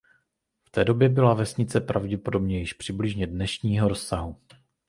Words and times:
V 0.65 0.69
té 0.71 0.85
době 0.85 1.09
byla 1.09 1.33
vesnice 1.33 1.81
pravděpodobně 1.81 2.59
již 2.59 2.73
přibližně 2.73 3.27
dnešního 3.27 3.87
rozsahu. 3.87 4.35